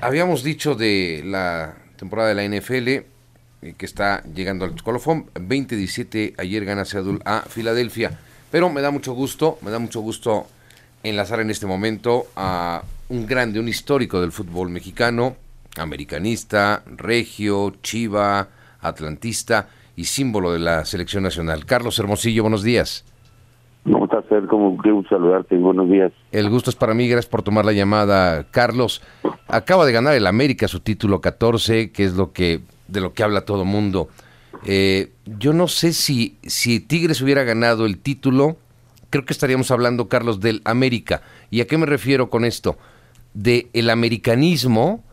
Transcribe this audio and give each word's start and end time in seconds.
Habíamos 0.00 0.44
dicho 0.44 0.76
de 0.76 1.24
la 1.26 1.74
temporada 1.96 2.28
de 2.28 2.34
la 2.36 2.44
NFL 2.44 2.88
eh, 2.88 3.04
que 3.76 3.84
está 3.84 4.22
llegando 4.32 4.64
al 4.64 4.80
colofón. 4.80 5.26
20-17 5.34 6.34
ayer 6.38 6.64
gana 6.64 6.84
Seattle 6.84 7.18
a 7.24 7.40
Filadelfia. 7.40 8.16
Pero 8.52 8.70
me 8.70 8.80
da 8.80 8.92
mucho 8.92 9.12
gusto, 9.12 9.58
me 9.60 9.72
da 9.72 9.80
mucho 9.80 10.00
gusto 10.00 10.46
enlazar 11.02 11.40
en 11.40 11.50
este 11.50 11.66
momento 11.66 12.26
a 12.36 12.84
un 13.08 13.26
grande, 13.26 13.58
un 13.58 13.66
histórico 13.66 14.20
del 14.20 14.30
fútbol 14.30 14.70
mexicano, 14.70 15.34
americanista, 15.76 16.84
regio, 16.86 17.74
chiva, 17.82 18.46
atlantista 18.80 19.68
y 19.96 20.04
símbolo 20.04 20.52
de 20.52 20.60
la 20.60 20.84
selección 20.84 21.24
nacional. 21.24 21.66
Carlos 21.66 21.98
Hermosillo, 21.98 22.44
buenos 22.44 22.62
días. 22.62 23.04
¿Cómo 23.92 24.04
estás, 24.04 24.24
Fer? 24.26 24.46
Como 24.46 24.76
gusto 24.76 25.08
saludarte. 25.08 25.56
Buenos 25.56 25.88
días. 25.88 26.12
El 26.32 26.50
gusto 26.50 26.70
es 26.70 26.76
para 26.76 26.94
mí. 26.94 27.08
Gracias 27.08 27.30
por 27.30 27.42
tomar 27.42 27.64
la 27.64 27.72
llamada, 27.72 28.44
Carlos. 28.50 29.02
Acaba 29.48 29.86
de 29.86 29.92
ganar 29.92 30.14
el 30.14 30.26
América 30.26 30.68
su 30.68 30.80
título 30.80 31.20
14, 31.20 31.90
que 31.90 32.04
es 32.04 32.12
lo 32.12 32.32
que 32.32 32.60
de 32.86 33.00
lo 33.00 33.14
que 33.14 33.22
habla 33.22 33.42
todo 33.42 33.64
mundo. 33.64 34.08
Eh, 34.64 35.12
yo 35.24 35.52
no 35.52 35.68
sé 35.68 35.92
si, 35.92 36.36
si 36.42 36.80
Tigres 36.80 37.20
hubiera 37.20 37.44
ganado 37.44 37.86
el 37.86 37.98
título, 37.98 38.58
creo 39.10 39.24
que 39.24 39.32
estaríamos 39.32 39.70
hablando, 39.70 40.08
Carlos, 40.08 40.40
del 40.40 40.60
América. 40.64 41.22
¿Y 41.50 41.60
a 41.60 41.66
qué 41.66 41.78
me 41.78 41.86
refiero 41.86 42.30
con 42.30 42.44
esto? 42.44 42.76
De 43.34 43.68
el 43.72 43.90
americanismo 43.90 45.04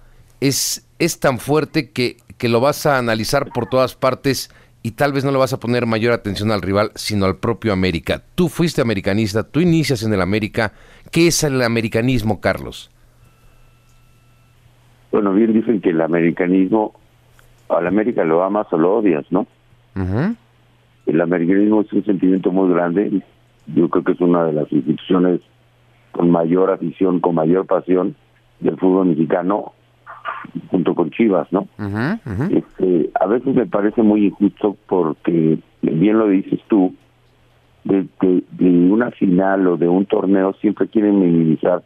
es, 0.42 0.86
es 1.00 1.20
tan 1.20 1.40
fuerte 1.40 1.92
que, 1.92 2.18
que 2.38 2.50
lo 2.50 2.60
vas 2.60 2.86
a 2.86 2.98
analizar 2.98 3.52
por 3.54 3.68
todas 3.68 3.96
partes 3.96 4.50
y 4.84 4.92
tal 4.92 5.14
vez 5.14 5.24
no 5.24 5.32
le 5.32 5.38
vas 5.38 5.54
a 5.54 5.60
poner 5.60 5.86
mayor 5.86 6.14
atención 6.14 6.52
al 6.52 6.62
rival, 6.62 6.92
sino 6.96 7.26
al 7.26 7.38
propio 7.38 7.74
América. 7.74 8.24
Tú 8.36 8.50
fuiste 8.50 8.82
americanista, 8.82 9.44
tú 9.44 9.60
inicias 9.60 10.04
en 10.04 10.14
el 10.14 10.22
América. 10.22 10.74
¿Qué 11.12 11.28
es 11.28 11.44
el 11.44 11.62
americanismo, 11.62 12.40
Carlos? 12.40 12.92
Bueno, 15.16 15.32
bien 15.32 15.54
dicen 15.54 15.80
que 15.80 15.92
el 15.92 16.02
americanismo, 16.02 16.92
al 17.70 17.88
América 17.88 18.26
lo 18.26 18.44
amas 18.44 18.68
o 18.72 18.78
lo 18.78 18.98
odias, 18.98 19.26
¿no? 19.30 19.48
El 21.06 21.22
americanismo 21.22 21.80
es 21.80 21.94
un 21.94 22.04
sentimiento 22.04 22.52
muy 22.52 22.74
grande. 22.74 23.22
Yo 23.74 23.88
creo 23.88 24.04
que 24.04 24.12
es 24.12 24.20
una 24.20 24.44
de 24.44 24.52
las 24.52 24.70
instituciones 24.74 25.40
con 26.12 26.30
mayor 26.32 26.70
afición, 26.70 27.22
con 27.22 27.34
mayor 27.34 27.66
pasión 27.66 28.14
del 28.60 28.76
fútbol 28.76 29.08
mexicano 29.08 29.72
junto 30.70 30.94
con 30.94 31.10
Chivas, 31.12 31.48
¿no? 31.50 31.70
Este, 32.50 33.10
a 33.18 33.26
veces 33.26 33.56
me 33.56 33.68
parece 33.68 34.02
muy 34.04 34.26
injusto 34.26 34.76
porque, 34.86 35.60
bien 35.82 36.20
lo 36.20 36.28
dices 36.28 36.60
tú, 36.68 36.94
de, 37.86 38.06
una 38.60 39.12
final 39.12 39.66
o 39.66 39.78
de 39.78 39.88
un 39.88 40.06
torneo 40.08 40.52
siempre 40.60 40.90
quieren 40.90 41.22
minimizar 41.22 41.84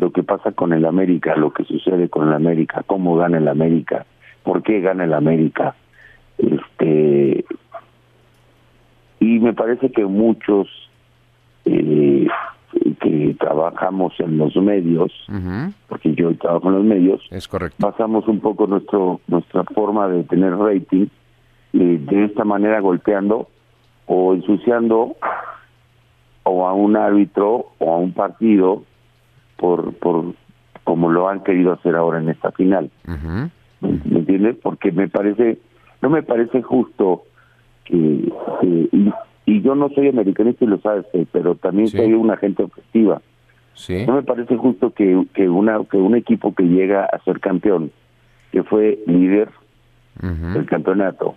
lo 0.00 0.10
que 0.10 0.22
pasa 0.22 0.52
con 0.52 0.72
el 0.72 0.86
América, 0.86 1.36
lo 1.36 1.52
que 1.52 1.64
sucede 1.64 2.08
con 2.08 2.28
el 2.28 2.34
América, 2.34 2.82
cómo 2.86 3.16
gana 3.16 3.36
el 3.36 3.48
América, 3.48 4.06
por 4.42 4.62
qué 4.62 4.80
gana 4.80 5.04
el 5.04 5.12
América. 5.12 5.76
Este, 6.38 7.44
y 9.20 9.38
me 9.40 9.52
parece 9.52 9.92
que 9.92 10.06
muchos 10.06 10.68
eh, 11.66 12.26
que 13.00 13.36
trabajamos 13.38 14.14
en 14.20 14.38
los 14.38 14.56
medios, 14.56 15.12
porque 15.86 16.14
yo 16.14 16.34
trabajo 16.36 16.68
en 16.68 16.76
los 16.76 16.84
medios, 16.84 17.20
es 17.30 17.46
correcto. 17.46 17.76
pasamos 17.78 18.26
un 18.26 18.40
poco 18.40 18.66
nuestro 18.66 19.20
nuestra 19.26 19.64
forma 19.64 20.08
de 20.08 20.24
tener 20.24 20.56
rating 20.56 21.08
de 21.72 22.24
esta 22.24 22.44
manera 22.44 22.80
golpeando 22.80 23.48
o 24.06 24.32
ensuciando 24.32 25.16
o 26.44 26.66
a 26.66 26.72
un 26.72 26.96
árbitro 26.96 27.66
o 27.78 27.92
a 27.92 27.98
un 27.98 28.12
partido 28.12 28.84
por 29.60 29.92
por 29.94 30.34
como 30.84 31.10
lo 31.10 31.28
han 31.28 31.44
querido 31.44 31.72
hacer 31.72 31.94
ahora 31.94 32.18
en 32.18 32.30
esta 32.30 32.50
final. 32.50 32.90
¿Me 33.80 34.18
entiendes? 34.18 34.56
Porque 34.60 34.90
me 34.90 35.08
parece 35.08 35.58
no 36.00 36.08
me 36.08 36.22
parece 36.22 36.62
justo 36.62 37.24
que, 37.84 38.32
que 38.60 38.88
y 39.46 39.62
yo 39.62 39.74
no 39.74 39.88
soy 39.90 40.08
americanista 40.08 40.64
y 40.64 40.68
lo 40.68 40.78
sabes, 40.78 41.04
eh, 41.12 41.26
pero 41.30 41.54
también 41.56 41.88
soy 41.88 42.12
una 42.14 42.36
gente 42.36 42.62
objetiva. 42.62 43.20
Sí. 43.74 44.06
No 44.06 44.14
me 44.14 44.22
parece 44.22 44.56
justo 44.56 44.90
que, 44.90 45.26
que, 45.34 45.48
una, 45.48 45.82
que 45.90 45.96
un 45.96 46.14
equipo 46.14 46.54
que 46.54 46.62
llega 46.64 47.04
a 47.04 47.18
ser 47.24 47.40
campeón, 47.40 47.90
que 48.52 48.62
fue 48.62 48.98
líder 49.06 49.48
del 50.20 50.66
campeonato, 50.66 51.34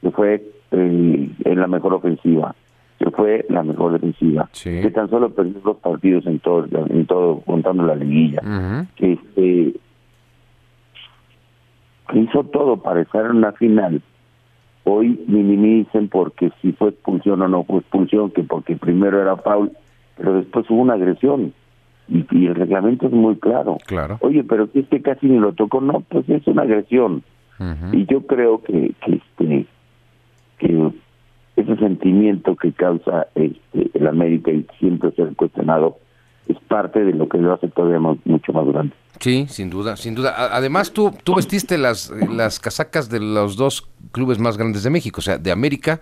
que 0.00 0.10
fue 0.10 0.44
en 0.70 1.34
la 1.44 1.66
mejor 1.66 1.94
ofensiva, 1.94 2.54
que 2.98 3.10
fue 3.10 3.44
la 3.48 3.62
mejor 3.62 3.92
defensiva, 3.92 4.48
que 4.62 4.90
tan 4.90 5.10
solo 5.10 5.30
perdió 5.30 5.60
dos 5.60 5.76
partidos 5.78 6.26
en 6.26 6.38
todo, 6.38 6.66
en 6.72 7.06
todo 7.06 7.40
contando 7.40 7.84
la 7.84 7.94
liguilla, 7.94 8.40
que 8.96 9.12
este, 9.12 9.74
hizo 12.14 12.44
todo 12.44 12.78
para 12.78 13.02
estar 13.02 13.26
en 13.26 13.36
una 13.36 13.52
final 13.52 14.02
hoy 14.86 15.20
minimicen 15.26 16.08
porque 16.08 16.52
si 16.62 16.72
fue 16.72 16.90
expulsión 16.90 17.42
o 17.42 17.48
no 17.48 17.64
fue 17.64 17.80
expulsión, 17.80 18.30
que 18.30 18.44
porque 18.44 18.76
primero 18.76 19.20
era 19.20 19.36
foul, 19.36 19.72
pero 20.16 20.34
después 20.34 20.70
hubo 20.70 20.80
una 20.80 20.94
agresión. 20.94 21.52
Y, 22.08 22.46
el 22.46 22.54
reglamento 22.54 23.06
es 23.06 23.12
muy 23.12 23.34
claro. 23.34 23.78
Claro. 23.84 24.18
Oye, 24.20 24.44
pero 24.44 24.70
que 24.70 24.80
este 24.80 25.02
casi 25.02 25.26
ni 25.26 25.38
lo 25.38 25.52
tocó, 25.54 25.80
no, 25.80 26.00
pues 26.08 26.28
es 26.28 26.46
una 26.46 26.62
agresión. 26.62 27.24
Y 27.90 28.06
yo 28.06 28.26
creo 28.26 28.62
que, 28.62 28.92
que 29.04 29.14
este 29.14 29.66
que 30.58 30.92
ese 31.56 31.76
sentimiento 31.76 32.54
que 32.56 32.72
causa 32.72 33.26
este, 33.34 33.90
el 33.94 34.06
América 34.06 34.50
y 34.52 34.66
siempre 34.78 35.10
ser 35.12 35.34
cuestionado 35.34 35.98
es 36.48 36.56
parte 36.68 37.04
de 37.04 37.12
lo 37.12 37.28
que 37.28 37.38
lo 37.38 37.54
hace 37.54 37.68
todavía 37.68 37.98
mucho 37.98 38.52
más 38.52 38.66
grande. 38.66 38.94
Sí, 39.18 39.46
sin 39.48 39.70
duda, 39.70 39.96
sin 39.96 40.14
duda. 40.14 40.34
Además, 40.54 40.92
tú, 40.92 41.10
tú 41.24 41.34
vestiste 41.34 41.78
las, 41.78 42.12
las 42.30 42.60
casacas 42.60 43.08
de 43.08 43.18
los 43.18 43.56
dos 43.56 43.88
clubes 44.12 44.38
más 44.38 44.56
grandes 44.56 44.82
de 44.82 44.90
México, 44.90 45.20
o 45.20 45.22
sea, 45.22 45.38
de 45.38 45.50
América 45.50 46.00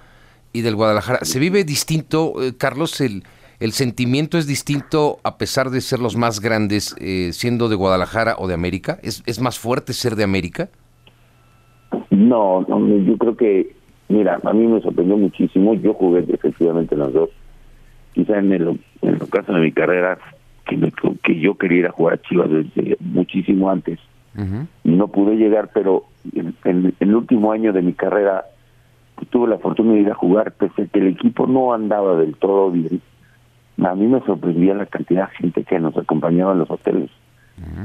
y 0.53 0.61
del 0.61 0.75
Guadalajara. 0.75 1.21
¿Se 1.23 1.39
vive 1.39 1.65
distinto, 1.65 2.43
eh, 2.43 2.55
Carlos? 2.59 3.01
El, 3.01 3.23
¿El 3.61 3.73
sentimiento 3.73 4.37
es 4.37 4.47
distinto 4.47 5.19
a 5.23 5.39
pesar 5.39 5.71
de 5.71 5.81
ser 5.81 6.01
los 6.01 6.17
más 6.17 6.41
grandes, 6.41 6.95
eh, 6.99 7.31
siendo 7.33 7.69
de 7.69 7.77
Guadalajara 7.77 8.35
o 8.39 8.49
de 8.49 8.55
América? 8.55 8.99
¿Es, 9.03 9.23
¿Es 9.27 9.41
más 9.41 9.59
fuerte 9.59 9.93
ser 9.93 10.17
de 10.17 10.25
América? 10.25 10.69
No, 12.11 12.63
no, 12.69 12.99
yo 12.99 13.17
creo 13.17 13.37
que, 13.37 13.77
mira, 14.15 14.41
a 14.43 14.53
mí 14.53 14.67
me 14.67 14.81
sorprendió 14.81 15.17
muchísimo. 15.17 15.75
Yo 15.75 15.95
jugué 15.95 16.25
efectivamente 16.29 16.95
en 16.95 17.01
los 17.01 17.13
dos. 17.13 17.31
Quizá 18.13 18.39
en 18.39 18.53
el, 18.53 18.69
en 19.03 19.15
el 19.15 19.29
caso 19.29 19.53
de 19.53 19.61
mi 19.61 19.73
carrera 19.73 20.19
que, 20.67 20.93
que 21.23 21.41
yo 21.41 21.57
quería 21.57 21.79
ir 21.79 21.87
a 21.87 21.93
jugar 21.93 22.15
a 22.15 22.23
Chivas 22.23 22.49
desde 22.51 22.97
muchísimo 23.01 23.71
antes 23.71 23.99
y 24.83 24.91
no 24.91 25.09
pude 25.09 25.37
llegar, 25.37 25.71
pero 25.73 26.05
en, 26.33 26.95
el 26.99 27.15
último 27.15 27.53
año 27.53 27.73
de 27.73 27.83
mi 27.83 27.93
carrera 27.93 28.45
pues, 29.15 29.29
tuve 29.29 29.49
la 29.49 29.59
fortuna 29.59 29.93
de 29.93 30.01
ir 30.01 30.11
a 30.11 30.15
jugar, 30.15 30.53
pese 30.53 30.83
a 30.83 30.87
que 30.87 30.99
el 30.99 31.09
equipo 31.09 31.47
no 31.47 31.73
andaba 31.73 32.17
del 32.17 32.35
todo 32.37 32.71
bien. 32.71 33.01
A 33.83 33.95
mí 33.95 34.07
me 34.07 34.21
sorprendía 34.21 34.75
la 34.75 34.87
cantidad 34.87 35.29
de 35.31 35.37
gente 35.37 35.65
que 35.65 35.79
nos 35.79 35.97
acompañaba 35.97 36.53
en 36.53 36.59
los 36.61 36.71
hoteles, 36.71 37.11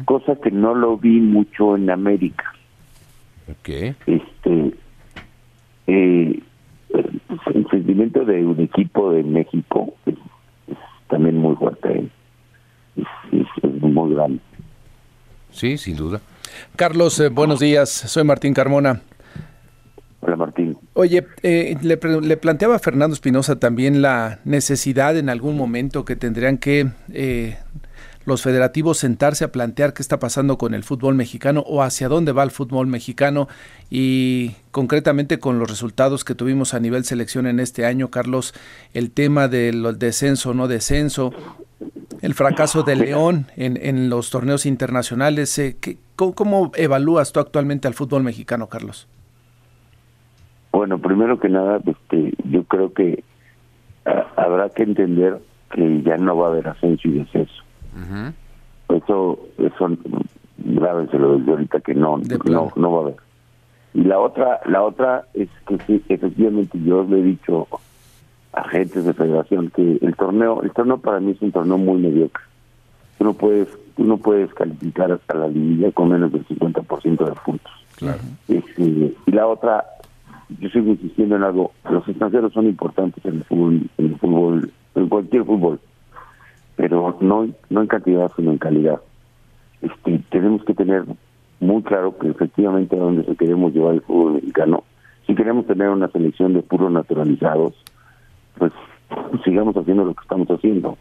cosa 0.05 0.35
que 0.35 0.51
no 0.51 0.73
lo 0.73 0.97
vi 0.97 1.19
mucho 1.19 1.75
en 1.75 1.89
América. 1.89 2.53
Okay. 3.59 3.95
Este, 4.05 4.73
eh, 5.89 6.39
el 7.53 7.67
sentimiento 7.71 8.25
de 8.25 8.45
un 8.45 8.59
equipo 8.59 9.11
de 9.11 9.23
México 9.23 9.93
es, 10.05 10.15
también 11.07 11.37
muy 11.37 11.55
fuerte. 11.55 11.89
¿eh? 11.89 12.09
es, 13.31 13.81
muy 13.81 14.13
grande. 14.13 14.39
Sí, 15.51 15.77
sin 15.77 15.95
duda. 15.95 16.21
Carlos, 16.75 17.19
eh, 17.19 17.29
buenos 17.29 17.59
días. 17.59 17.89
Soy 17.89 18.23
Martín 18.23 18.53
Carmona. 18.53 19.01
Hola 20.21 20.35
Martín. 20.35 20.77
Oye, 20.93 21.25
eh, 21.43 21.77
le, 21.81 21.97
planteaba 21.97 22.75
a 22.75 22.79
Fernando 22.79 23.13
Espinosa 23.13 23.57
también 23.57 24.01
la 24.01 24.39
necesidad 24.43 25.17
en 25.17 25.29
algún 25.29 25.55
momento 25.55 26.03
que 26.03 26.17
tendrían 26.17 26.57
que 26.57 26.89
eh, 27.13 27.57
los 28.29 28.41
federativos 28.41 28.97
sentarse 28.97 29.43
a 29.43 29.51
plantear 29.51 29.93
qué 29.93 30.01
está 30.01 30.19
pasando 30.19 30.57
con 30.57 30.73
el 30.73 30.83
fútbol 30.83 31.15
mexicano 31.15 31.63
o 31.67 31.83
hacia 31.83 32.07
dónde 32.07 32.31
va 32.31 32.43
el 32.43 32.51
fútbol 32.51 32.87
mexicano 32.87 33.49
y 33.89 34.51
concretamente 34.71 35.39
con 35.39 35.59
los 35.59 35.69
resultados 35.69 36.23
que 36.23 36.35
tuvimos 36.35 36.73
a 36.73 36.79
nivel 36.79 37.03
selección 37.03 37.47
en 37.47 37.59
este 37.59 37.85
año, 37.85 38.09
Carlos, 38.09 38.53
el 38.93 39.11
tema 39.11 39.49
del 39.49 39.97
descenso 39.99 40.53
no 40.53 40.69
descenso, 40.69 41.33
el 42.21 42.33
fracaso 42.33 42.83
de 42.83 42.95
León 42.95 43.47
en, 43.55 43.77
en 43.81 44.09
los 44.09 44.29
torneos 44.29 44.65
internacionales. 44.65 45.57
Eh, 45.59 45.77
¿cómo, 46.15 46.71
evalúas 46.75 47.31
tú 47.31 47.39
actualmente 47.39 47.87
al 47.87 47.93
fútbol 47.93 48.23
mexicano, 48.23 48.67
Carlos? 48.67 49.07
Bueno, 50.71 50.99
primero 50.99 51.39
que 51.39 51.49
nada, 51.49 51.79
este, 51.85 52.33
yo 52.45 52.63
creo 52.65 52.93
que 52.93 53.23
ah, 54.05 54.27
habrá 54.35 54.69
que 54.69 54.83
entender 54.83 55.39
que 55.71 56.01
ya 56.03 56.17
no 56.17 56.37
va 56.37 56.47
a 56.47 56.49
haber 56.51 56.67
ascenso 56.67 57.07
y 57.07 57.19
descenso. 57.19 57.63
Eso, 58.89 59.39
eso 59.57 59.87
lo 61.17 61.37
desde 61.37 61.51
ahorita 61.51 61.79
que 61.81 61.93
no, 61.93 62.19
no, 62.45 62.71
no 62.75 62.91
va 62.91 62.99
a 62.99 63.01
haber. 63.03 63.15
Y 63.93 64.01
la 64.01 64.19
otra, 64.19 64.59
la 64.65 64.83
otra 64.83 65.25
es 65.33 65.49
que 65.67 65.77
sí, 65.85 66.03
efectivamente 66.09 66.79
yo 66.83 67.03
le 67.03 67.19
he 67.19 67.23
dicho 67.23 67.67
agentes 68.53 69.05
de 69.05 69.13
federación 69.13 69.71
que 69.75 69.97
el 70.01 70.15
torneo, 70.15 70.61
el 70.63 70.71
torneo 70.71 70.97
para 70.97 71.19
mí 71.19 71.31
es 71.31 71.41
un 71.41 71.51
torneo 71.51 71.77
muy 71.77 71.99
mediocre. 71.99 72.43
Tú 73.17 73.25
no 73.25 73.33
puedes 73.33 73.67
tú 73.99 74.05
no 74.05 74.17
puedes 74.17 74.53
calificar 74.53 75.11
hasta 75.11 75.33
la 75.33 75.49
línea 75.49 75.91
con 75.91 76.09
menos 76.09 76.31
del 76.31 76.47
50% 76.47 77.25
de 77.25 77.33
puntos. 77.43 77.73
Claro. 77.97 78.19
Este, 78.47 78.81
y 78.81 79.31
la 79.31 79.45
otra, 79.45 79.83
yo 80.57 80.69
sigo 80.69 80.91
insistiendo 80.91 81.35
en 81.35 81.43
algo, 81.43 81.73
los 81.89 82.07
extranjeros 82.07 82.53
son 82.53 82.67
importantes 82.67 83.23
en 83.25 83.35
el 83.35 83.43
fútbol, 83.43 83.89
en 83.97 84.05
el 84.05 84.17
fútbol, 84.17 84.71
en 84.95 85.09
cualquier 85.09 85.43
fútbol, 85.43 85.81
pero 86.79 87.17
no, 87.19 87.49
no 87.69 87.81
en 87.81 87.87
cantidad, 87.87 88.31
sino 88.37 88.51
en 88.51 88.57
calidad. 88.57 89.01
Este, 89.81 90.21
tenemos 90.29 90.63
que 90.63 90.73
tener 90.73 91.03
muy 91.59 91.83
claro 91.83 92.17
que 92.17 92.29
efectivamente 92.29 92.95
a 92.95 92.99
donde 92.99 93.25
se 93.25 93.35
queremos 93.35 93.73
llevar 93.73 93.95
el 93.95 94.01
fútbol 94.01 94.35
mexicano, 94.35 94.85
si 95.27 95.35
queremos 95.35 95.67
tener 95.67 95.89
una 95.89 96.07
selección 96.07 96.53
de 96.53 96.61
puros 96.61 96.89
naturalizados, 96.89 97.73
pues 98.57 98.71
sigamos 99.43 99.75
haciendo 99.75 100.05
lo 100.05 100.13
que 100.13 100.21
estamos 100.21 100.47
haciendo. 100.47 100.97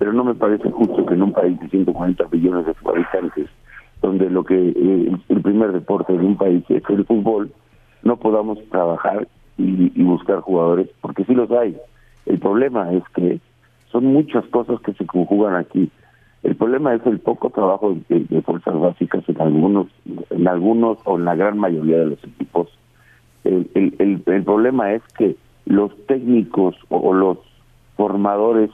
Pero 0.00 0.12
no 0.12 0.24
me 0.24 0.34
parece 0.34 0.68
justo 0.68 1.06
que 1.06 1.14
en 1.14 1.22
un 1.22 1.32
país 1.32 1.58
de 1.60 1.68
140 1.68 2.24
millones 2.32 2.66
de 2.66 2.74
habitantes, 2.84 3.48
donde 4.02 4.28
lo 4.28 4.42
que 4.42 4.56
eh, 4.56 5.16
el 5.28 5.42
primer 5.42 5.70
deporte 5.70 6.12
de 6.12 6.26
un 6.26 6.36
país 6.36 6.64
es 6.68 6.82
el 6.88 7.04
fútbol, 7.04 7.52
no 8.02 8.16
podamos 8.16 8.58
trabajar 8.68 9.28
y, 9.56 10.02
buscar 10.02 10.40
jugadores, 10.40 10.88
porque 11.00 11.24
sí 11.24 11.34
los 11.34 11.52
hay. 11.52 11.76
El 12.26 12.40
problema 12.40 12.92
es 12.92 13.04
que 13.14 13.38
son 13.90 14.06
muchas 14.06 14.44
cosas 14.46 14.80
que 14.80 14.92
se 14.94 15.06
conjugan 15.06 15.56
aquí. 15.56 15.90
El 16.42 16.56
problema 16.56 16.94
es 16.94 17.04
el 17.06 17.18
poco 17.18 17.50
trabajo 17.50 17.96
de, 18.08 18.42
fuerzas 18.42 18.78
básicas 18.78 19.22
en 19.28 19.40
algunos, 19.40 19.88
en 20.30 20.48
algunos 20.48 20.98
o 21.04 21.18
en 21.18 21.26
la 21.26 21.34
gran 21.34 21.58
mayoría 21.58 21.98
de 21.98 22.06
los 22.06 22.24
equipos. 22.24 22.68
El, 23.44 23.70
el, 23.74 24.22
el, 24.26 24.42
problema 24.42 24.92
es 24.92 25.02
que 25.18 25.36
los 25.66 25.94
técnicos 26.06 26.76
o, 26.88 27.12
los 27.12 27.38
formadores 27.96 28.70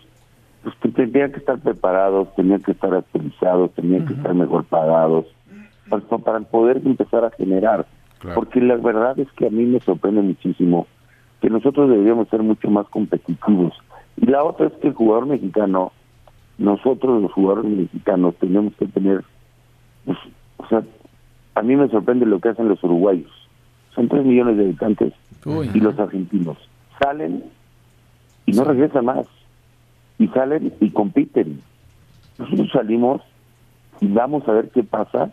pues 0.62 0.94
tenían 0.94 1.32
que 1.32 1.38
estar 1.38 1.58
preparados, 1.58 2.34
tenían 2.34 2.60
que 2.60 2.72
estar 2.72 2.92
actualizados, 2.94 3.72
tenían 3.72 4.06
que 4.06 4.14
estar 4.14 4.34
mejor 4.34 4.64
pagados 4.64 5.26
para, 5.88 6.02
para 6.02 6.40
poder 6.40 6.82
empezar 6.84 7.24
a 7.24 7.30
generar. 7.30 7.86
Porque 8.34 8.60
la 8.60 8.76
verdad 8.76 9.18
es 9.18 9.30
que 9.32 9.46
a 9.46 9.50
mí 9.50 9.64
me 9.64 9.80
sorprende 9.80 10.22
muchísimo 10.22 10.86
que 11.40 11.50
nosotros 11.50 11.88
deberíamos 11.90 12.28
ser 12.28 12.42
mucho 12.42 12.70
más 12.70 12.88
competitivos. 12.88 13.74
Y 14.16 14.26
la 14.26 14.44
otra 14.44 14.66
es 14.66 14.72
que 14.74 14.88
el 14.88 14.94
jugador 14.94 15.26
mexicano, 15.26 15.92
nosotros 16.58 17.22
los 17.22 17.32
jugadores 17.32 17.70
mexicanos 17.70 18.34
tenemos 18.36 18.74
que 18.76 18.86
tener, 18.86 19.24
pues, 20.04 20.18
o 20.56 20.66
sea, 20.68 20.82
a 21.54 21.62
mí 21.62 21.76
me 21.76 21.88
sorprende 21.88 22.26
lo 22.26 22.40
que 22.40 22.50
hacen 22.50 22.68
los 22.68 22.82
uruguayos. 22.82 23.30
Son 23.94 24.08
tres 24.08 24.24
millones 24.24 24.56
de 24.56 24.64
habitantes 24.64 25.12
y 25.74 25.80
los 25.80 25.98
argentinos 25.98 26.58
salen 27.00 27.44
y 28.46 28.52
no 28.52 28.64
regresan 28.64 29.04
más. 29.04 29.26
Y 30.18 30.28
salen 30.28 30.72
y 30.80 30.90
compiten. 30.90 31.60
Nosotros 32.38 32.70
salimos 32.72 33.22
y 34.00 34.08
vamos 34.08 34.46
a 34.48 34.52
ver 34.52 34.70
qué 34.70 34.82
pasa 34.82 35.30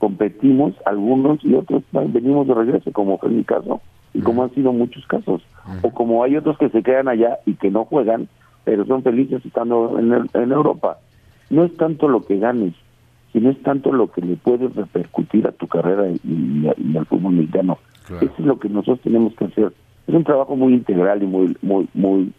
competimos 0.00 0.74
algunos 0.86 1.44
y 1.44 1.54
otros 1.54 1.82
venimos 1.92 2.48
de 2.48 2.54
regreso, 2.54 2.90
como 2.90 3.18
fue 3.18 3.28
mi 3.28 3.44
caso 3.44 3.82
y 4.14 4.20
como 4.20 4.42
han 4.42 4.54
sido 4.54 4.72
muchos 4.72 5.06
casos. 5.06 5.42
O 5.82 5.90
como 5.90 6.24
hay 6.24 6.36
otros 6.36 6.58
que 6.58 6.68
se 6.70 6.82
quedan 6.82 7.08
allá 7.08 7.38
y 7.46 7.54
que 7.54 7.70
no 7.70 7.84
juegan, 7.84 8.28
pero 8.64 8.84
son 8.86 9.02
felices 9.02 9.44
estando 9.44 9.98
en, 9.98 10.12
en 10.12 10.52
Europa. 10.52 10.98
No 11.48 11.64
es 11.64 11.76
tanto 11.76 12.08
lo 12.08 12.24
que 12.24 12.38
ganes, 12.38 12.74
sino 13.32 13.50
es 13.50 13.62
tanto 13.62 13.92
lo 13.92 14.10
que 14.10 14.20
le 14.20 14.36
puedes 14.36 14.74
repercutir 14.74 15.46
a 15.46 15.52
tu 15.52 15.66
carrera 15.66 16.08
y, 16.08 16.66
al 16.96 17.06
fútbol 17.06 17.34
mexicano. 17.34 17.78
Eso 18.20 18.32
es 18.38 18.44
lo 18.44 18.58
que 18.58 18.68
nosotros 18.68 19.00
tenemos 19.02 19.34
que 19.34 19.44
hacer. 19.44 19.72
Es 20.06 20.14
un 20.14 20.24
trabajo 20.24 20.56
muy 20.56 20.74
integral 20.74 21.22
y 21.22 21.26
muy, 21.26 21.56
muy, 21.62 21.88
muy, 21.94 22.32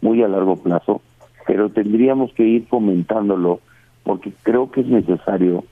muy 0.00 0.22
a 0.22 0.28
largo 0.28 0.56
plazo, 0.56 1.02
pero 1.46 1.68
tendríamos 1.68 2.32
que 2.32 2.44
ir 2.44 2.66
fomentándolo 2.66 3.60
porque 4.04 4.32
creo 4.42 4.70
que 4.70 4.80
es 4.80 4.86
necesario 4.86 5.64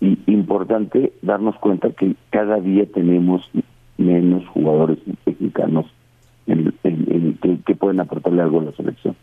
y 0.00 0.18
importante 0.26 1.12
darnos 1.20 1.56
cuenta 1.56 1.90
que 1.90 2.14
cada 2.30 2.60
día 2.60 2.86
tenemos 2.86 3.50
menos 3.98 4.46
jugadores 4.48 4.98
mexicanos 5.24 5.86
en, 6.46 6.72
que, 7.64 7.74
pueden 7.74 8.00
aportarle 8.00 8.42
algo 8.42 8.60
a 8.60 8.64
la 8.64 8.72
selección. 8.72 9.16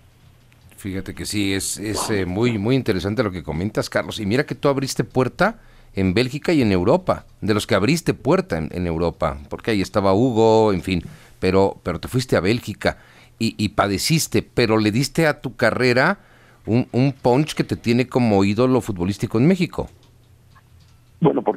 Fíjate 0.78 1.16
que 1.16 1.26
sí, 1.26 1.54
es, 1.54 1.78
es 1.80 2.10
eh, 2.10 2.26
muy, 2.26 2.58
muy 2.58 2.76
interesante 2.76 3.24
lo 3.24 3.32
que 3.32 3.44
comentas, 3.44 3.90
Carlos. 3.90 4.20
Y 4.20 4.26
mira 4.26 4.46
que 4.46 4.56
tú 4.56 4.68
abriste 4.68 5.04
puerta 5.04 5.62
en 5.96 6.14
Bélgica 6.14 6.54
y 6.54 6.62
en 6.62 6.72
Europa, 6.72 7.26
de 7.42 7.54
los 7.54 7.68
que 7.68 7.76
abriste 7.76 8.14
puerta 8.14 8.58
en, 8.58 8.88
Europa, 8.88 9.38
porque 9.50 9.72
ahí 9.72 9.82
estaba 9.82 10.14
Hugo, 10.14 10.74
en 10.74 10.82
fin, 10.82 11.04
pero, 11.40 11.80
pero 11.84 12.00
te 12.00 12.08
fuiste 12.08 12.36
a 12.36 12.42
Bélgica 12.42 12.98
y, 13.40 13.56
y 13.58 13.70
padeciste, 13.70 14.42
pero 14.42 14.78
le 14.78 14.92
diste 14.92 15.28
a 15.28 15.40
tu 15.40 15.56
carrera 15.56 16.20
un, 16.66 16.88
un 16.92 17.14
punch 17.14 17.54
que 17.54 17.64
te 17.64 17.76
tiene 17.76 18.08
como 18.08 18.44
ídolo 18.44 18.82
futbolístico 18.82 19.38
en 19.38 19.48
México. 19.48 19.90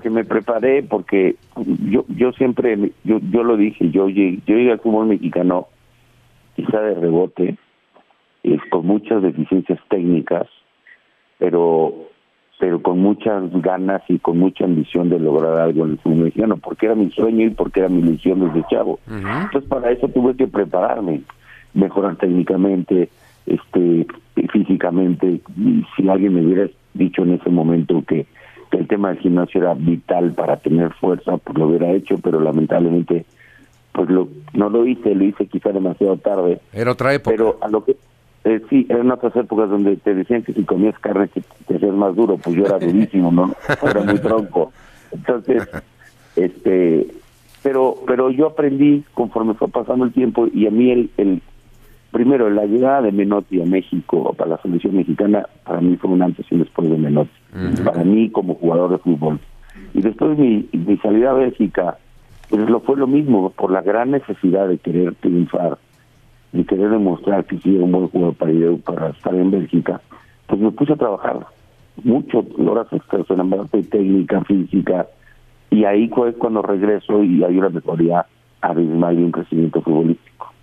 Porque 0.06 0.14
me 0.14 0.24
preparé, 0.24 0.84
porque 0.84 1.34
yo 1.90 2.04
yo 2.06 2.30
siempre, 2.32 2.92
yo, 3.02 3.18
yo 3.32 3.42
lo 3.42 3.56
dije, 3.56 3.90
yo 3.90 4.08
llegué, 4.08 4.38
yo 4.46 4.54
llegué 4.54 4.70
al 4.70 4.78
fútbol 4.78 5.08
mexicano 5.08 5.66
quizá 6.54 6.80
de 6.80 6.94
rebote, 6.94 7.56
con 8.70 8.86
muchas 8.86 9.20
deficiencias 9.20 9.80
técnicas, 9.88 10.46
pero 11.38 11.92
pero 12.60 12.80
con 12.82 13.00
muchas 13.00 13.50
ganas 13.60 14.00
y 14.08 14.20
con 14.20 14.38
mucha 14.38 14.64
ambición 14.64 15.10
de 15.10 15.18
lograr 15.18 15.58
algo 15.58 15.84
en 15.84 15.92
el 15.92 15.98
fútbol 15.98 16.18
mexicano, 16.18 16.56
porque 16.56 16.86
era 16.86 16.94
mi 16.94 17.10
sueño 17.10 17.46
y 17.46 17.50
porque 17.50 17.80
era 17.80 17.88
mi 17.88 17.98
ilusión 17.98 18.38
desde 18.46 18.64
chavo. 18.70 19.00
Entonces 19.08 19.68
para 19.68 19.90
eso 19.90 20.06
tuve 20.06 20.36
que 20.36 20.46
prepararme, 20.46 21.22
mejorar 21.74 22.14
técnicamente, 22.14 23.08
este 23.46 24.06
físicamente, 24.52 25.40
y 25.56 25.84
si 25.96 26.08
alguien 26.08 26.34
me 26.34 26.46
hubiera 26.46 26.68
dicho 26.94 27.24
en 27.24 27.32
ese 27.32 27.50
momento 27.50 28.04
que 28.06 28.26
que 28.70 28.78
el 28.78 28.88
tema 28.88 29.08
del 29.08 29.18
gimnasio 29.18 29.60
era 29.60 29.74
vital 29.74 30.32
para 30.32 30.56
tener 30.56 30.92
fuerza, 30.94 31.36
pues 31.36 31.58
lo 31.58 31.68
hubiera 31.68 31.92
hecho, 31.92 32.18
pero 32.18 32.40
lamentablemente 32.40 33.24
pues 33.92 34.10
lo, 34.10 34.28
no 34.52 34.68
lo 34.68 34.86
hice, 34.86 35.14
lo 35.14 35.24
hice 35.24 35.46
quizá 35.46 35.70
demasiado 35.72 36.18
tarde. 36.18 36.60
Era 36.72 36.92
otra 36.92 37.14
época. 37.14 37.34
Pero 37.34 37.58
a 37.62 37.68
lo 37.68 37.82
que 37.82 37.96
eh, 38.44 38.60
sí, 38.68 38.86
eran 38.88 39.10
otras 39.10 39.34
épocas 39.34 39.70
donde 39.70 39.96
te 39.96 40.14
decían 40.14 40.42
que 40.42 40.52
si 40.52 40.64
comías 40.64 40.96
carne 41.00 41.28
te, 41.28 41.42
te 41.66 41.76
hacías 41.76 41.94
más 41.94 42.14
duro, 42.14 42.36
pues 42.36 42.54
yo 42.54 42.66
era 42.66 42.78
durísimo, 42.86 43.32
¿no? 43.32 43.54
Era 43.82 44.02
muy 44.02 44.18
tronco. 44.18 44.70
Entonces, 45.10 45.68
este, 46.36 47.08
pero 47.62 47.96
pero 48.06 48.30
yo 48.30 48.46
aprendí 48.46 49.02
conforme 49.14 49.54
fue 49.54 49.68
pasando 49.68 50.04
el 50.04 50.12
tiempo 50.12 50.46
y 50.52 50.66
a 50.66 50.70
mí 50.70 50.90
el, 50.90 51.10
el 51.16 51.42
primero, 52.16 52.48
la 52.48 52.64
llegada 52.64 53.02
de 53.02 53.12
Menotti 53.12 53.60
a 53.60 53.66
México 53.66 54.32
para 54.38 54.52
la 54.52 54.62
selección 54.62 54.96
mexicana, 54.96 55.46
para 55.66 55.82
mí 55.82 55.96
fue 55.96 56.10
un 56.10 56.22
antes 56.22 56.46
y 56.50 56.54
un 56.54 56.62
después 56.62 56.88
de 56.88 56.96
Menotti. 56.96 57.30
Para 57.84 58.04
mí 58.04 58.30
como 58.30 58.54
jugador 58.54 58.90
de 58.92 58.96
fútbol. 58.96 59.38
Y 59.92 60.00
después 60.00 60.38
mi, 60.38 60.66
mi 60.72 60.96
salida 60.96 61.32
a 61.32 61.34
Bélgica, 61.34 61.98
pues 62.48 62.70
lo 62.70 62.80
fue 62.80 62.96
lo 62.96 63.06
mismo, 63.06 63.50
por 63.50 63.70
la 63.70 63.82
gran 63.82 64.12
necesidad 64.12 64.66
de 64.66 64.78
querer 64.78 65.14
triunfar, 65.16 65.76
de 66.52 66.64
querer 66.64 66.88
demostrar 66.88 67.44
que 67.44 67.58
sí 67.58 67.74
era 67.74 67.84
un 67.84 67.92
buen 67.92 68.08
jugador 68.08 68.34
para, 68.34 68.50
ir, 68.50 68.80
para 68.80 69.08
estar 69.10 69.34
en 69.34 69.50
Bélgica, 69.50 70.00
pues 70.46 70.58
me 70.58 70.70
puse 70.70 70.94
a 70.94 70.96
trabajar 70.96 71.46
mucho, 72.02 72.46
horas 72.66 72.90
extras 72.92 73.28
en 73.28 73.36
la 73.36 73.56
parte 73.56 73.82
técnica, 73.82 74.42
física, 74.44 75.06
y 75.68 75.84
ahí 75.84 76.08
fue 76.08 76.32
cuando 76.32 76.62
regreso 76.62 77.22
y 77.22 77.44
hay 77.44 77.58
una 77.58 77.68
mejoría 77.68 78.24
abismal 78.62 79.18
y 79.18 79.22
un 79.22 79.32
crecimiento 79.32 79.82
futbolístico. 79.82 80.55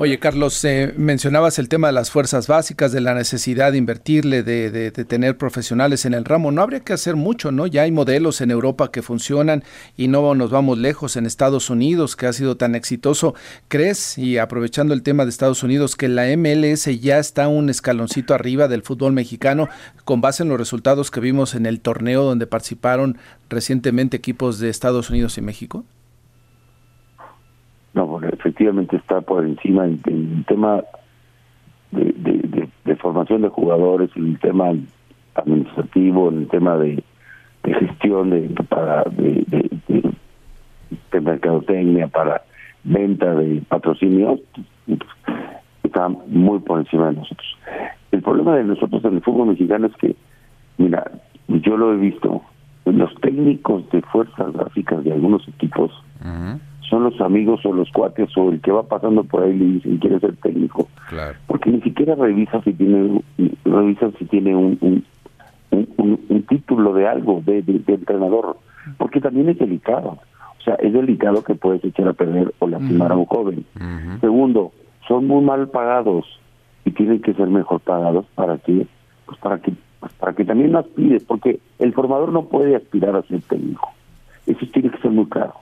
Oye, 0.00 0.20
Carlos, 0.20 0.64
eh, 0.64 0.94
mencionabas 0.96 1.58
el 1.58 1.68
tema 1.68 1.88
de 1.88 1.92
las 1.92 2.12
fuerzas 2.12 2.46
básicas, 2.46 2.92
de 2.92 3.00
la 3.00 3.14
necesidad 3.14 3.72
de 3.72 3.78
invertirle, 3.78 4.44
de, 4.44 4.70
de, 4.70 4.92
tener 4.92 5.36
profesionales 5.36 6.04
en 6.04 6.14
el 6.14 6.24
ramo. 6.24 6.52
No 6.52 6.62
habría 6.62 6.78
que 6.78 6.92
hacer 6.92 7.16
mucho, 7.16 7.50
¿no? 7.50 7.66
Ya 7.66 7.82
hay 7.82 7.90
modelos 7.90 8.40
en 8.40 8.52
Europa 8.52 8.92
que 8.92 9.02
funcionan 9.02 9.64
y 9.96 10.06
no 10.06 10.36
nos 10.36 10.50
vamos 10.50 10.78
lejos 10.78 11.16
en 11.16 11.26
Estados 11.26 11.68
Unidos, 11.68 12.14
que 12.14 12.28
ha 12.28 12.32
sido 12.32 12.56
tan 12.56 12.76
exitoso. 12.76 13.34
¿Crees, 13.66 14.16
y 14.18 14.38
aprovechando 14.38 14.94
el 14.94 15.02
tema 15.02 15.24
de 15.24 15.30
Estados 15.30 15.64
Unidos, 15.64 15.96
que 15.96 16.06
la 16.06 16.26
MLS 16.36 16.84
ya 17.00 17.18
está 17.18 17.48
un 17.48 17.68
escaloncito 17.68 18.34
arriba 18.34 18.68
del 18.68 18.84
fútbol 18.84 19.14
mexicano 19.14 19.68
con 20.04 20.20
base 20.20 20.44
en 20.44 20.48
los 20.48 20.58
resultados 20.58 21.10
que 21.10 21.18
vimos 21.18 21.56
en 21.56 21.66
el 21.66 21.80
torneo 21.80 22.22
donde 22.22 22.46
participaron 22.46 23.18
recientemente 23.50 24.16
equipos 24.16 24.60
de 24.60 24.68
Estados 24.68 25.10
Unidos 25.10 25.38
y 25.38 25.40
México? 25.40 25.84
No, 27.98 28.20
efectivamente 28.22 28.94
está 28.94 29.20
por 29.22 29.44
encima 29.44 29.84
en, 29.84 30.00
el 30.06 30.44
tema 30.46 30.84
de, 31.90 32.96
formación 33.00 33.42
de 33.42 33.48
jugadores, 33.48 34.08
en 34.14 34.26
el 34.28 34.38
tema 34.38 34.72
administrativo, 35.34 36.28
en 36.28 36.38
el 36.38 36.46
tema 36.46 36.76
de, 36.76 37.02
gestión 37.64 38.30
de 38.30 38.50
para 38.68 39.02
de, 39.02 39.44
de, 41.10 41.20
mercadotecnia, 41.20 42.06
para 42.06 42.42
venta 42.84 43.34
de 43.34 43.62
patrocinio, 43.62 44.38
está 45.82 46.08
muy 46.08 46.60
por 46.60 46.78
encima 46.78 47.08
de 47.08 47.16
nosotros. 47.16 47.58
El 48.12 48.22
problema 48.22 48.54
de 48.54 48.62
nosotros 48.62 49.04
en 49.06 49.16
el 49.16 49.22
fútbol 49.22 49.48
mexicano 49.48 49.88
es 49.88 49.96
que, 49.96 50.14
mira, 50.76 51.10
yo 51.48 51.76
lo 51.76 51.94
he 51.94 51.96
visto, 51.96 52.42
los 52.84 53.12
técnicos 53.16 53.90
de 53.90 54.02
fuerzas 54.02 54.52
gráficas 54.52 55.02
de 55.02 55.12
algunos 55.14 55.48
equipos 55.48 55.90
son 56.88 57.04
los 57.04 57.20
amigos 57.20 57.64
o 57.64 57.72
los 57.72 57.90
cuates 57.90 58.36
o 58.36 58.50
el 58.50 58.60
que 58.60 58.72
va 58.72 58.82
pasando 58.82 59.24
por 59.24 59.42
ahí 59.42 59.56
le 59.56 59.64
dicen 59.64 59.98
quiere 59.98 60.20
ser 60.20 60.36
técnico. 60.36 60.88
Claro. 61.08 61.36
Porque 61.46 61.70
ni 61.70 61.80
siquiera 61.80 62.14
revisa 62.14 62.62
si 62.62 62.72
tiene 62.72 63.20
revisa 63.64 64.10
si 64.18 64.24
tiene 64.26 64.54
un, 64.54 65.04
un, 65.70 66.20
un, 66.28 66.42
título 66.48 66.94
de 66.94 67.06
algo, 67.06 67.42
de, 67.44 67.62
de, 67.62 67.94
entrenador, 67.94 68.56
porque 68.96 69.20
también 69.20 69.48
es 69.48 69.58
delicado. 69.58 70.18
O 70.58 70.62
sea, 70.62 70.74
es 70.76 70.92
delicado 70.92 71.42
que 71.44 71.54
puedes 71.54 71.84
echar 71.84 72.08
a 72.08 72.12
perder 72.12 72.52
o 72.58 72.68
lastimar 72.68 73.12
a 73.12 73.16
un 73.16 73.26
joven. 73.26 73.64
Segundo, 74.20 74.72
son 75.06 75.26
muy 75.26 75.44
mal 75.44 75.68
pagados 75.68 76.26
y 76.84 76.90
tienen 76.90 77.20
que 77.20 77.34
ser 77.34 77.48
mejor 77.48 77.80
pagados 77.80 78.26
para 78.34 78.58
que, 78.58 78.86
pues 79.26 79.38
para 79.38 79.58
que, 79.58 79.72
pues 80.00 80.12
para 80.14 80.32
que 80.32 80.44
también 80.44 80.74
aspires, 80.74 81.22
porque 81.24 81.60
el 81.78 81.92
formador 81.92 82.32
no 82.32 82.46
puede 82.46 82.76
aspirar 82.76 83.14
a 83.14 83.22
ser 83.22 83.42
técnico. 83.42 83.90
Eso 84.46 84.66
tiene 84.72 84.90
que 84.90 84.98
ser 84.98 85.10
muy 85.10 85.26
claro. 85.26 85.54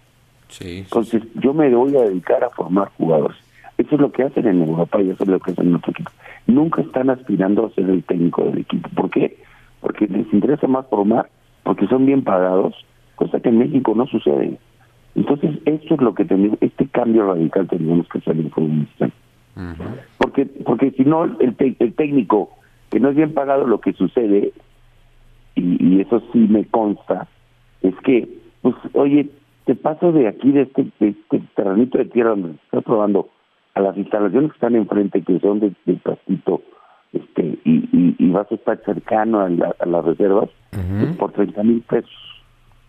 Entonces, 0.60 1.22
yo 1.34 1.52
me 1.52 1.74
voy 1.74 1.96
a 1.96 2.02
dedicar 2.02 2.44
a 2.44 2.50
formar 2.50 2.90
jugadores. 2.96 3.36
Eso 3.78 3.94
es 3.96 4.00
lo 4.00 4.10
que 4.10 4.22
hacen 4.22 4.46
en 4.46 4.62
Europa 4.62 5.02
y 5.02 5.10
eso 5.10 5.22
es 5.24 5.28
lo 5.28 5.38
que 5.38 5.52
hacen 5.52 5.66
en 5.66 5.72
nuestro 5.72 5.92
equipo. 5.92 6.10
Nunca 6.46 6.82
están 6.82 7.10
aspirando 7.10 7.66
a 7.66 7.70
ser 7.70 7.90
el 7.90 8.02
técnico 8.04 8.44
del 8.44 8.58
equipo. 8.58 8.88
¿Por 8.94 9.10
qué? 9.10 9.36
Porque 9.80 10.06
les 10.06 10.32
interesa 10.32 10.66
más 10.66 10.86
formar, 10.86 11.28
porque 11.62 11.86
son 11.86 12.06
bien 12.06 12.24
pagados, 12.24 12.74
cosa 13.16 13.40
que 13.40 13.50
en 13.50 13.58
México 13.58 13.94
no 13.94 14.06
sucede. 14.06 14.58
Entonces, 15.14 15.58
esto 15.64 15.94
es 15.94 16.00
lo 16.00 16.14
que 16.14 16.24
tenemos, 16.24 16.58
este 16.60 16.86
cambio 16.88 17.26
radical 17.26 17.66
tenemos 17.68 18.08
que 18.08 18.18
hacer 18.18 18.36
en 18.36 18.46
el 18.46 18.50
fútbol 18.50 18.86
Porque, 20.18 20.46
porque 20.46 20.90
si 20.92 21.04
no, 21.04 21.24
el, 21.24 21.54
el 21.58 21.94
técnico 21.94 22.50
que 22.90 23.00
no 23.00 23.10
es 23.10 23.16
bien 23.16 23.34
pagado, 23.34 23.66
lo 23.66 23.80
que 23.80 23.92
sucede, 23.94 24.52
y, 25.54 25.84
y 25.84 26.00
eso 26.00 26.22
sí 26.32 26.38
me 26.38 26.64
consta, 26.66 27.26
es 27.82 27.94
que, 28.04 28.28
pues, 28.62 28.74
oye, 28.92 29.28
te 29.66 29.75
paso 29.75 30.12
de 30.12 30.28
aquí, 30.28 30.52
de 30.52 30.62
este, 30.62 30.87
de 31.00 31.08
este 31.08 31.42
terrenito 31.54 31.99
de 31.99 32.06
tierra 32.06 32.30
donde 32.30 32.52
estás 32.52 32.85
probando, 32.85 33.28
a 33.75 33.80
las 33.80 33.96
instalaciones 33.96 34.52
que 34.52 34.56
están 34.56 34.76
enfrente, 34.76 35.23
que 35.23 35.38
son 35.40 35.61
de, 35.61 35.73
de 35.85 35.94
pastito, 35.96 36.62
este, 37.12 37.58
y, 37.64 38.14
y, 38.18 38.30
vas 38.30 38.50
a 38.50 38.54
estar 38.54 38.80
cercano 38.85 39.40
a, 39.40 39.49
las 39.49 40.04
reservas, 40.04 40.49
pues, 40.70 41.16
por 41.16 41.32
30 41.32 41.62
mil 41.64 41.82
pesos, 41.82 42.11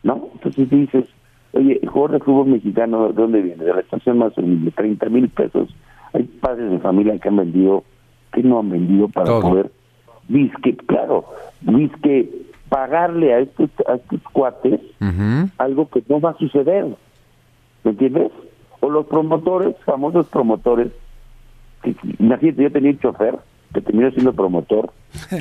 ¿no? 0.04 0.30
Entonces 0.34 0.70
dices, 0.70 1.06
oye, 1.54 1.80
el 1.82 1.90
jugador 1.90 2.20
de 2.20 2.26
fútbol 2.26 2.48
mexicano, 2.48 3.08
¿de 3.08 3.14
dónde 3.14 3.42
viene? 3.42 3.64
De 3.66 3.74
la 3.74 3.82
estación 3.82 4.20
más 4.20 4.38
humilde, 4.38 4.72
30 4.72 5.10
mil 5.10 5.30
pesos. 5.30 5.76
Hay 6.14 6.24
padres 6.24 6.70
de 6.70 6.80
familia 6.80 7.18
que 7.18 7.28
han 7.28 7.38
vendido, 7.38 7.84
que 8.32 8.44
no 8.44 8.60
han 8.60 8.70
vendido 8.70 9.08
para 9.10 9.40
poder, 9.40 9.72
que 10.62 10.76
claro, 10.78 11.26
que 12.02 12.47
pagarle 12.70 13.34
a 13.34 13.40
estos, 13.40 13.70
a 13.88 13.96
estos 13.96 14.22
cuates 14.34 14.80
algo 15.58 15.90
que 15.90 16.04
no 16.08 16.20
va 16.20 16.32
a 16.32 16.38
suceder. 16.38 16.86
¿Me 17.84 17.92
entiendes? 17.92 18.32
O 18.80 18.90
los 18.90 19.06
promotores, 19.08 19.76
famosos 19.86 20.28
promotores, 20.28 20.92
que, 21.82 21.96
imagínate, 22.20 22.64
yo 22.64 22.72
tenía 22.72 22.92
un 22.92 23.00
chofer 23.00 23.38
que 23.74 23.82
terminó 23.82 24.10
siendo 24.12 24.34
promotor, 24.34 24.92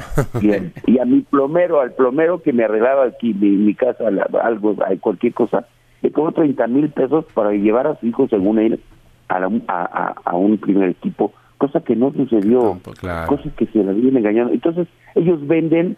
y, 0.40 0.98
a, 0.98 1.04
mi 1.04 1.20
plomero, 1.20 1.80
al 1.80 1.92
plomero 1.92 2.42
que 2.42 2.52
me 2.52 2.64
arreglaba 2.64 3.04
aquí 3.04 3.34
mi, 3.34 3.74
casa, 3.74 4.04
algo, 4.42 4.76
cualquier 5.00 5.32
cosa, 5.32 5.66
le 6.02 6.10
cobró 6.10 6.32
30 6.32 6.66
mil 6.66 6.88
pesos 6.90 7.24
para 7.34 7.52
llevar 7.52 7.86
a 7.86 7.98
su 7.98 8.06
hijo, 8.06 8.28
según 8.28 8.58
él, 8.58 8.80
a, 9.28 9.38
a, 9.68 10.14
a, 10.24 10.36
un 10.36 10.58
primer 10.58 10.90
equipo, 10.90 11.32
cosa 11.58 11.80
que 11.80 11.96
no 11.96 12.12
sucedió, 12.12 12.78
pues, 12.82 12.98
cosa 13.00 13.50
que 13.56 13.66
se 13.66 13.82
la 13.82 13.92
vienen 13.92 14.18
engañando. 14.18 14.52
Entonces, 14.52 14.88
ellos 15.14 15.46
venden 15.46 15.96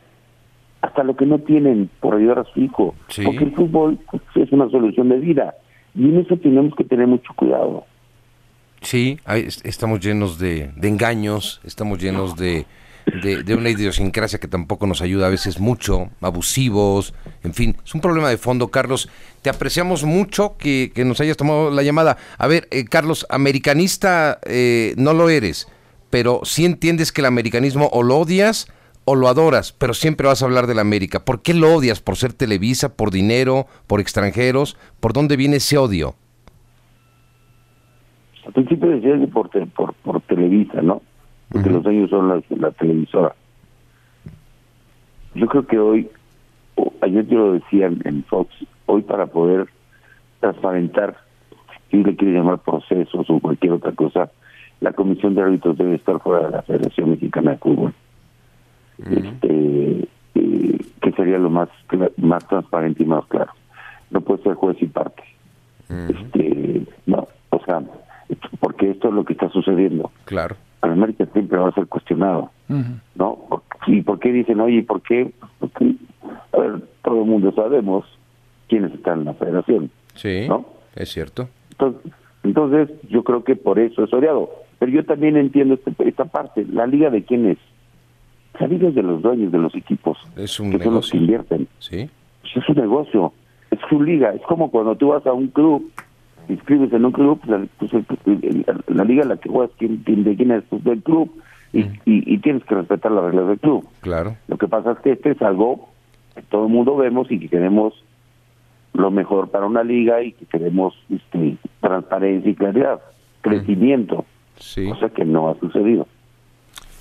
hasta 0.81 1.03
lo 1.03 1.17
que 1.17 1.27
no 1.27 1.39
tienen 1.41 1.91
por 2.01 2.15
ayudar 2.15 2.41
a 2.41 2.45
su 2.45 2.61
hijo, 2.61 2.95
porque 3.25 3.45
el 3.45 3.55
fútbol 3.55 3.99
pues, 4.11 4.23
es 4.37 4.53
una 4.53 4.71
solución 4.71 5.09
de 5.09 5.19
vida 5.19 5.55
y 5.95 6.05
en 6.05 6.19
eso 6.21 6.37
tenemos 6.37 6.75
que 6.77 6.85
tener 6.85 7.07
mucho 7.07 7.33
cuidado. 7.35 7.85
Sí, 8.81 9.19
estamos 9.65 9.99
llenos 10.01 10.39
de, 10.39 10.71
engaños, 10.83 11.61
estamos 11.65 11.99
llenos 11.99 12.37
de, 12.37 12.65
de, 13.07 13.55
una 13.57 13.71
idiosincrasia 13.71 14.39
que 14.39 14.47
tampoco 14.47 14.87
nos 14.87 15.03
ayuda 15.03 15.27
a 15.27 15.31
veces 15.31 15.59
mucho, 15.59 16.11
abusivos, 16.21 17.13
en 17.43 17.55
fin, 17.55 17.77
es 17.85 17.93
un 17.93 18.01
problema 18.01 18.29
de 18.29 18.39
fondo. 18.39 18.69
Carlos, 18.69 19.09
te 19.43 19.51
apreciamos 19.51 20.05
mucho 20.05 20.57
que, 20.57 20.93
nos 21.05 21.21
hayas 21.21 21.37
tomado 21.37 21.73
la 21.73 21.83
llamada. 21.83 22.19
A 22.39 22.47
ver, 22.47 22.69
eh, 22.71 22.85
Carlos, 22.85 23.27
americanista 23.31 24.39
eh, 24.47 24.95
no 24.97 25.13
lo 25.13 25.29
eres, 25.29 25.67
pero 26.09 26.43
sí 26.45 26.65
entiendes 26.65 27.11
que 27.11 27.21
el 27.23 27.27
americanismo 27.27 27.89
o 27.93 28.05
lo 28.05 28.19
odias 28.19 28.69
o 29.11 29.15
lo 29.15 29.29
adoras, 29.29 29.73
pero 29.73 29.95
siempre 29.95 30.27
vas 30.27 30.43
a 30.43 30.45
hablar 30.45 30.67
de 30.67 30.75
la 30.75 30.83
América. 30.83 31.25
¿Por 31.25 31.41
qué 31.41 31.55
lo 31.55 31.73
odias? 31.75 32.03
¿Por 32.03 32.17
ser 32.17 32.35
Televisa, 32.35 32.95
por 32.95 33.11
dinero, 33.11 33.65
por 33.87 34.01
extranjeros? 34.01 34.77
¿Por 35.01 35.15
dónde 35.15 35.39
viene 35.39 35.57
ese 35.57 35.79
odio? 35.79 36.15
Al 38.45 38.53
principio 38.53 38.91
decías 38.91 39.19
que 39.19 39.27
por, 39.29 39.49
por, 39.71 39.95
por 39.95 40.21
Televisa, 40.23 40.83
¿no? 40.83 41.01
Porque 41.51 41.71
los 41.71 41.87
años 41.87 42.11
son 42.11 42.29
la, 42.29 42.71
televisora. 42.73 43.35
Yo 45.35 45.47
creo 45.47 45.67
que 45.67 45.79
hoy, 45.79 46.11
ayer 47.01 47.27
yo 47.29 47.39
lo 47.39 47.53
decía 47.55 47.87
en, 47.87 48.25
Fox, 48.25 48.55
hoy 48.85 49.01
para 49.01 49.27
poder 49.29 49.69
transparentar, 50.41 51.17
si 51.91 52.05
le 52.05 52.15
quiere 52.15 52.35
llamar 52.35 52.59
procesos 52.59 53.25
o 53.31 53.41
cualquier 53.41 53.73
otra 53.73 53.93
cosa, 53.93 54.31
la 54.81 54.93
comisión 54.93 55.35
de 55.35 55.41
árbitros 55.41 55.79
debe 55.79 55.95
estar 55.95 56.21
fuera 56.21 56.45
de 56.45 56.51
la 56.57 56.63
Federación 56.63 57.13
Mexicana 57.13 57.53
de 57.53 57.57
Fútbol 57.57 57.95
este 58.99 60.09
eh, 60.35 60.79
que 61.01 61.13
sería 61.13 61.39
lo 61.39 61.51
más 61.51 61.69
más 62.17 62.47
transparente 62.49 63.03
y 63.03 63.07
más 63.07 63.25
claro. 63.27 63.53
No 64.11 64.21
puede 64.21 64.43
ser 64.43 64.55
juez 64.55 64.77
y 64.81 64.87
parte. 64.87 65.23
Este 65.89 66.83
no 67.07 67.29
o 67.51 67.65
sea 67.65 67.83
porque 68.61 68.91
esto 68.91 69.09
es 69.09 69.15
lo 69.15 69.25
que 69.25 69.33
está 69.33 69.49
sucediendo. 69.51 70.11
Claro. 70.25 70.57
América 70.81 71.27
siempre 71.33 71.59
va 71.59 71.69
a 71.69 71.75
ser 71.75 71.87
cuestionado 71.87 72.51
no 73.15 73.63
y 73.87 74.03
por 74.03 74.19
qué 74.21 74.33
dicen 74.33 74.61
oye 74.61 74.83
por 74.83 75.03
qué 75.03 75.33
porque 75.59 75.95
a 76.53 76.59
ver 76.59 76.83
todo 77.03 77.23
el 77.23 77.29
mundo 77.29 77.53
sabemos 77.53 78.05
quiénes 78.69 78.93
están 78.93 79.21
en 79.21 79.25
la 79.27 79.35
federación 79.35 79.91
sí 80.15 80.47
no 80.49 80.79
es 80.99 81.11
cierto. 81.11 81.49
Entonces, 81.71 82.13
entonces 82.43 82.89
yo 83.09 83.23
creo 83.23 83.45
que 83.45 83.57
por 83.57 83.79
eso 83.79 84.05
es 84.05 84.13
odiado. 84.13 84.51
Pero 84.79 84.93
yo 84.93 85.05
también 85.05 85.37
entiendo 85.37 85.75
este, 85.75 85.93
esta 86.09 86.25
parte. 86.25 86.67
La 86.71 86.87
liga 86.87 87.11
de 87.11 87.23
quién 87.23 87.47
es 87.47 87.59
salir 88.59 88.93
de 88.93 89.03
los 89.03 89.23
dueños 89.23 89.53
de 89.53 89.59
los 89.59 89.75
equipos, 89.75 90.19
es 90.37 90.59
un 90.61 90.71
que 90.71 90.83
son 90.83 90.95
los 90.95 91.11
que 91.11 91.17
invierten. 91.17 91.69
¿Sí? 91.79 92.09
Pues 92.43 92.57
es 92.57 92.69
un 92.69 92.77
negocio, 92.77 93.33
es 93.71 93.79
su 93.89 94.03
liga. 94.03 94.33
Es 94.35 94.43
como 94.43 94.71
cuando 94.71 94.97
tú 94.97 95.09
vas 95.09 95.27
a 95.27 95.33
un 95.33 95.49
club, 95.49 95.91
inscribes 96.49 96.93
en 96.93 97.05
un 97.05 97.13
club, 97.13 97.41
pues, 97.45 97.93
la, 98.89 99.05
liga 99.05 99.25
la 99.25 99.37
que 99.37 99.49
juegas, 99.49 99.71
quién, 99.79 100.03
de 100.05 100.37
quién 100.37 100.51
es 100.51 100.65
pues, 100.69 100.83
del 100.85 101.03
club, 101.03 101.31
y, 101.73 101.85
y, 102.07 102.39
tienes 102.39 102.65
que 102.65 102.75
respetar 102.75 103.13
las 103.13 103.25
reglas 103.25 103.49
del 103.49 103.59
club. 103.59 103.87
Claro. 104.01 104.37
Lo 104.49 104.57
que 104.57 104.69
pasa 104.69 104.93
es 104.93 104.99
que 105.01 105.13
este 105.13 105.33
es 105.33 105.43
algo 105.43 105.91
que 106.35 106.43
todo 106.43 106.67
el 106.67 106.73
mundo 106.73 106.97
vemos 106.97 107.31
y 107.31 107.39
que 107.39 107.49
queremos 107.49 107.93
lo 108.95 109.11
mejor 109.11 109.51
para 109.51 109.67
una 109.67 109.83
liga 109.85 110.23
y 110.23 110.33
que 110.33 110.47
queremos 110.47 110.95
este, 111.11 111.57
transparencia 111.81 112.51
y 112.51 112.55
claridad, 112.55 113.01
crecimiento, 113.43 114.25
sí. 114.57 114.89
cosa 114.89 115.11
que 115.11 115.25
no 115.25 115.51
ha 115.51 115.59
sucedido. 115.61 116.07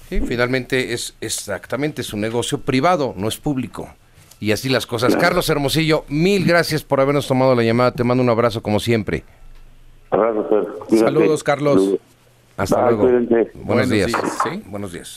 Sí, 0.10 0.22
finalmente 0.22 0.94
es 0.94 1.16
exactamente 1.20 2.04
su 2.04 2.18
negocio 2.18 2.62
privado, 2.62 3.14
no 3.18 3.28
es 3.28 3.38
público. 3.38 3.90
Y 4.40 4.52
así 4.52 4.70
las 4.70 4.86
cosas. 4.86 5.16
Carlos 5.16 5.50
Hermosillo, 5.50 6.06
mil 6.08 6.46
gracias 6.46 6.84
por 6.84 7.02
habernos 7.02 7.28
tomado 7.28 7.56
la 7.56 7.64
llamada. 7.64 7.92
Te 7.92 8.04
mando 8.04 8.24
un 8.24 8.30
abrazo 8.30 8.62
como 8.62 8.80
siempre. 8.80 9.24
Abrazo, 10.12 10.86
Saludos, 10.90 11.44
Carlos. 11.44 11.98
Hasta 12.56 12.92
luego. 12.92 13.10
Buenos, 13.56 13.90
días. 13.90 14.12
Sí, 14.44 14.64
buenos 14.68 14.94
días. 14.94 15.16